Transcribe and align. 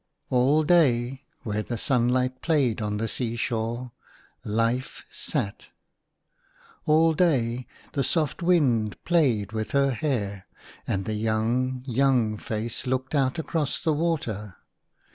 LL 0.31 0.63
day, 0.63 1.25
where 1.43 1.61
the 1.61 1.77
sunlight 1.77 2.41
played 2.41 2.81
on 2.81 2.97
the 2.97 3.07
sea 3.07 3.35
shore, 3.35 3.91
Life 4.43 5.03
sat. 5.11 5.67
All 6.87 7.13
day 7.13 7.67
the 7.93 8.03
soft 8.03 8.41
wind 8.41 8.97
played 9.05 9.51
with 9.51 9.73
her 9.73 9.91
hair, 9.91 10.47
and 10.87 11.05
the 11.05 11.13
young, 11.13 11.83
young 11.85 12.37
face 12.37 12.87
looked 12.87 13.13
out 13.13 13.37
across 13.37 13.79
the 13.79 13.93
water. 13.93 14.55